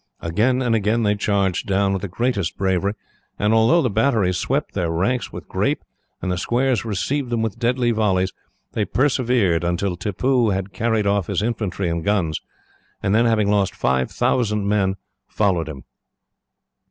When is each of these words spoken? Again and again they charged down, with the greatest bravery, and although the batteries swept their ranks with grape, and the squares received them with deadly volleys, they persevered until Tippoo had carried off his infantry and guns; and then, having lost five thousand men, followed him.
Again 0.23 0.63
and 0.63 0.73
again 0.73 1.03
they 1.03 1.13
charged 1.13 1.67
down, 1.67 1.93
with 1.93 2.01
the 2.01 2.07
greatest 2.07 2.57
bravery, 2.57 2.93
and 3.37 3.53
although 3.53 3.83
the 3.83 3.89
batteries 3.91 4.35
swept 4.37 4.73
their 4.73 4.89
ranks 4.89 5.31
with 5.31 5.47
grape, 5.47 5.83
and 6.23 6.31
the 6.31 6.39
squares 6.39 6.83
received 6.83 7.29
them 7.29 7.43
with 7.43 7.59
deadly 7.59 7.91
volleys, 7.91 8.33
they 8.71 8.83
persevered 8.83 9.63
until 9.63 9.95
Tippoo 9.95 10.49
had 10.49 10.73
carried 10.73 11.05
off 11.05 11.27
his 11.27 11.43
infantry 11.43 11.87
and 11.87 12.03
guns; 12.03 12.41
and 13.03 13.13
then, 13.13 13.25
having 13.27 13.51
lost 13.51 13.75
five 13.75 14.09
thousand 14.09 14.67
men, 14.67 14.95
followed 15.27 15.69
him. 15.69 15.83